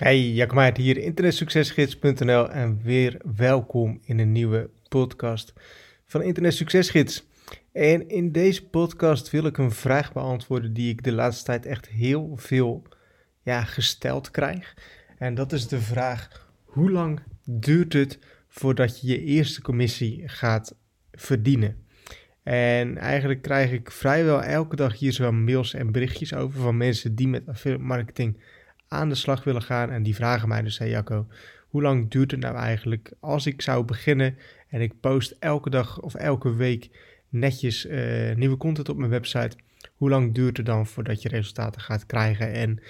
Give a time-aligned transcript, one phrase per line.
[0.00, 5.52] Hey, Jacob hier, internetsuccesgids.nl en weer welkom in een nieuwe podcast
[6.06, 7.26] van Internet Succesgids.
[7.72, 11.88] En in deze podcast wil ik een vraag beantwoorden die ik de laatste tijd echt
[11.88, 12.82] heel veel
[13.42, 14.74] ja, gesteld krijg.
[15.18, 20.76] En dat is de vraag, hoe lang duurt het voordat je je eerste commissie gaat
[21.12, 21.84] verdienen?
[22.42, 27.14] En eigenlijk krijg ik vrijwel elke dag hier zo mails en berichtjes over van mensen
[27.14, 28.36] die met affiliate marketing
[28.92, 29.90] aan de slag willen gaan.
[29.90, 31.26] En die vragen mij dus, hey Jacco,
[31.68, 34.36] hoe lang duurt het nou eigenlijk als ik zou beginnen
[34.68, 36.90] en ik post elke dag of elke week
[37.28, 39.56] netjes uh, nieuwe content op mijn website.
[39.94, 42.52] Hoe lang duurt het dan voordat je resultaten gaat krijgen?
[42.52, 42.82] En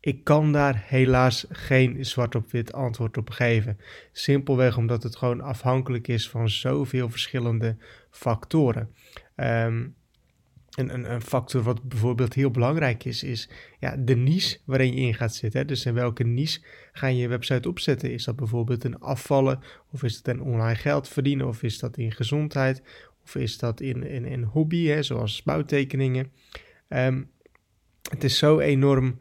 [0.00, 3.78] ik kan daar helaas geen zwart op wit antwoord op geven.
[4.12, 7.76] Simpelweg omdat het gewoon afhankelijk is van zoveel verschillende
[8.10, 8.94] factoren.
[9.36, 9.94] Um,
[10.78, 15.14] een, een, factor wat bijvoorbeeld heel belangrijk is, is ja, de niche waarin je in
[15.14, 15.60] gaat zitten.
[15.60, 15.66] Hè?
[15.66, 16.60] Dus in welke niche
[16.92, 18.12] ga je je website opzetten?
[18.12, 19.60] Is dat bijvoorbeeld een afvallen?
[19.92, 21.46] Of is het een online geld verdienen?
[21.46, 22.82] Of is dat in gezondheid?
[23.24, 25.02] Of is dat in, in, in hobby, hè?
[25.02, 26.30] zoals bouwtekeningen?
[26.88, 27.30] Um,
[28.10, 29.18] het is zo enorm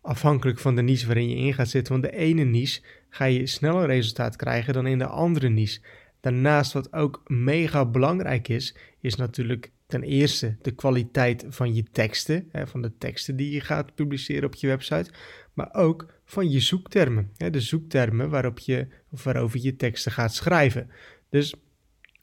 [0.00, 1.92] afhankelijk van de niche waarin je in gaat zitten.
[1.92, 5.80] Want de ene niche ga je sneller resultaat krijgen dan in de andere niche.
[6.20, 12.48] Daarnaast, wat ook mega belangrijk is, is natuurlijk ten eerste de kwaliteit van je teksten,
[12.52, 15.10] hè, van de teksten die je gaat publiceren op je website,
[15.52, 18.86] maar ook van je zoektermen, hè, de zoektermen waarop je,
[19.22, 20.90] waarover je teksten gaat schrijven.
[21.30, 21.54] Dus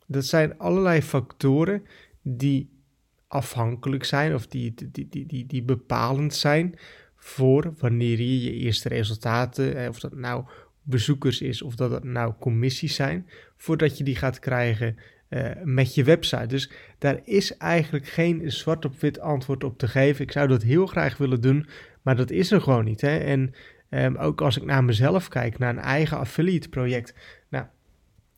[0.08, 1.84] dat zijn allerlei factoren
[2.22, 2.70] die
[3.28, 6.76] afhankelijk zijn of die, die, die, die, die bepalend zijn
[7.16, 10.46] voor wanneer je je eerste resultaten, of dat nou
[10.82, 13.28] bezoekers is of dat het nou commissies zijn,
[13.58, 14.98] voordat je die gaat krijgen
[15.34, 16.48] uh, met je website.
[16.48, 20.24] Dus daar is eigenlijk geen zwart op wit antwoord op te geven.
[20.24, 21.68] Ik zou dat heel graag willen doen,
[22.02, 23.02] maar dat is er gewoon niet.
[23.02, 23.18] Hè?
[23.18, 23.54] En
[23.90, 27.16] um, ook als ik naar mezelf kijk, naar een eigen affiliate project.
[27.50, 27.66] Nou,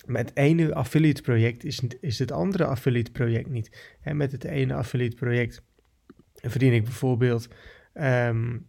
[0.05, 3.95] met het ene affiliate project is, is het andere affiliate project niet.
[4.01, 5.63] En met het ene affiliate project
[6.33, 7.47] verdien ik bijvoorbeeld
[7.93, 8.67] um,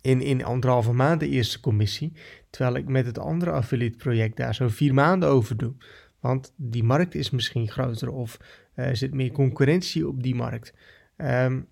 [0.00, 2.12] in, in anderhalve maand de eerste commissie.
[2.50, 5.74] Terwijl ik met het andere affiliate project daar zo vier maanden over doe.
[6.20, 8.38] Want die markt is misschien groter of
[8.76, 10.74] uh, er zit meer concurrentie op die markt.
[11.16, 11.66] Um,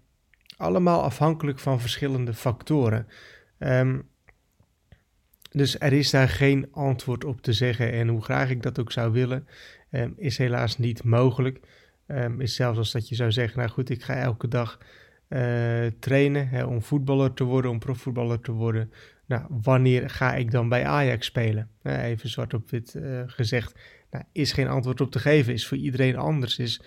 [0.57, 3.07] allemaal afhankelijk van verschillende factoren.
[3.59, 4.09] Um,
[5.51, 7.93] dus er is daar geen antwoord op te zeggen.
[7.93, 9.49] En hoe graag ik dat ook zou willen,
[9.91, 11.61] um, is helaas niet mogelijk.
[12.39, 14.79] is zelfs als dat je zou zeggen, nou goed, ik ga elke dag
[15.29, 18.93] uh, trainen hè, om voetballer te worden, om profvoetballer te worden.
[19.29, 21.71] Nou, wanneer ga ik dan bij Ajax spelen?
[21.83, 23.79] Uh, even zwart op wit uh, gezegd.
[24.11, 26.81] Nou, is geen antwoord op te geven, is voor iedereen anders, is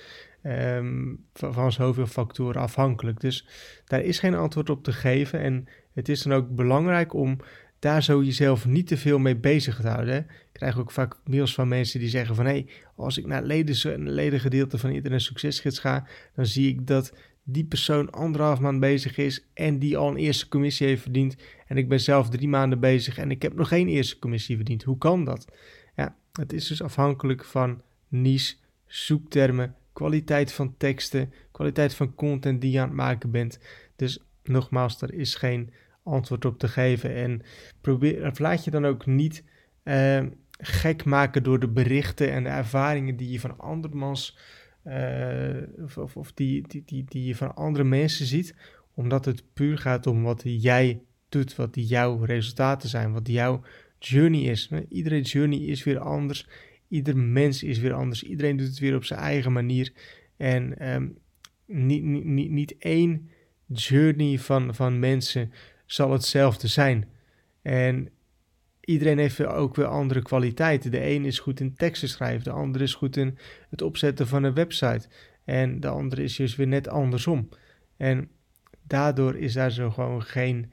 [0.44, 3.19] um, van, zoveel factoren afhankelijk.
[3.19, 3.47] Dus
[3.85, 5.40] daar is geen antwoord op te geven.
[5.40, 7.38] En het is dan ook belangrijk om
[7.80, 10.18] daar zo jezelf niet te veel mee bezig te houden.
[10.18, 12.46] Ik krijg ook vaak mails van mensen die zeggen van...
[12.46, 16.07] hé, hey, als ik naar het ledengedeelte van Internet Succesgids ga...
[16.35, 17.13] dan zie ik dat
[17.44, 19.46] die persoon anderhalf maand bezig is...
[19.53, 21.35] en die al een eerste commissie heeft verdiend...
[21.68, 24.84] en ik ben zelf drie maanden bezig en ik heb nog geen eerste commissie verdiend.
[24.84, 25.47] Hoe kan dat?
[25.96, 32.72] Ja, het is dus afhankelijk van niche, zoektermen, kwaliteit van teksten, kwaliteit van content die
[32.72, 33.59] je aan het maken bent.
[33.96, 37.16] Dus nogmaals, er is geen antwoord op te geven.
[37.16, 37.41] En
[37.81, 39.44] probeer, laat je dan ook niet
[39.84, 40.24] uh,
[40.57, 44.38] gek maken door de berichten en de ervaringen die je van andermans
[44.86, 48.56] uh, of, die, die, die, die je van andere mensen ziet,
[48.94, 53.62] omdat het puur gaat om wat jij doet, wat jouw resultaten zijn, wat jouw
[54.00, 54.72] journey is.
[54.90, 56.47] Iedere journey is weer anders.
[56.88, 58.24] Ieder mens is weer anders.
[58.24, 59.94] Iedereen doet het weer op zijn eigen manier.
[60.38, 61.18] En um,
[61.66, 63.30] niet, niet, niet één
[63.68, 65.52] journey van, van mensen
[65.86, 67.09] zal hetzelfde zijn.
[67.62, 68.09] En
[68.81, 70.92] iedereen heeft ook weer andere kwaliteiten.
[70.92, 73.38] De een is goed in teksten schrijven, de ander is goed in
[73.69, 75.08] het opzetten van een website.
[75.44, 77.50] En de andere is dus weer net andersom.
[77.97, 78.30] En
[78.84, 80.72] daardoor is daar zo gewoon geen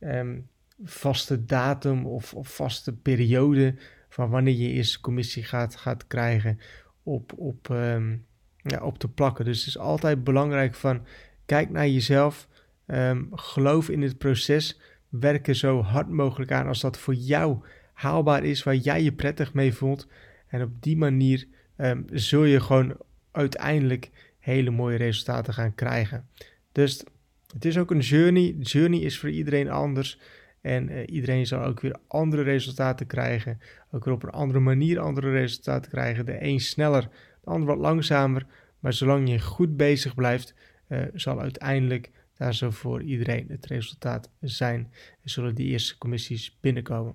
[0.00, 0.48] um,
[0.84, 3.74] vaste datum of, of, vaste periode
[4.08, 6.60] van wanneer je eerste commissie gaat, gaat krijgen
[7.02, 8.26] op, op, um,
[8.62, 9.44] ja, op te plakken.
[9.44, 11.06] Dus het is altijd belangrijk van
[11.46, 12.48] kijk naar jezelf,
[12.86, 14.80] um, geloof in het proces,
[15.20, 17.58] werk er zo hard mogelijk aan als dat voor jou
[17.92, 20.08] haalbaar is, waar jij je prettig mee voelt.
[20.46, 21.46] En op die manier
[21.76, 22.96] um, zul je gewoon
[23.30, 26.28] uiteindelijk hele mooie resultaten gaan krijgen.
[26.72, 27.04] Dus
[27.52, 28.56] het is ook een journey.
[28.60, 30.18] Journey is voor iedereen anders.
[30.60, 33.60] En uh, iedereen zal ook weer andere resultaten krijgen.
[33.90, 36.26] Ook weer op een andere manier andere resultaten krijgen.
[36.26, 37.08] De een sneller,
[37.40, 38.46] de ander wat langzamer.
[38.78, 40.54] Maar zolang je goed bezig blijft,
[40.88, 44.92] uh, zal uiteindelijk daar zal voor iedereen het resultaat zijn.
[45.22, 47.14] En zullen die eerste commissies binnenkomen.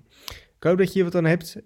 [0.56, 1.56] Ik hoop dat je hier wat aan hebt.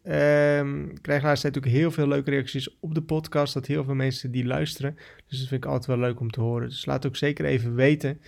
[0.60, 3.54] Um, ik krijg laatst ook heel veel leuke reacties op de podcast.
[3.54, 4.94] Dat heel veel mensen die luisteren.
[5.26, 6.68] Dus dat vind ik altijd wel leuk om te horen.
[6.68, 8.20] Dus laat ook zeker even weten.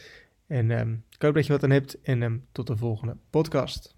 [0.47, 2.01] En um, ik hoop dat je wat aan hebt.
[2.03, 3.98] En um, tot de volgende podcast.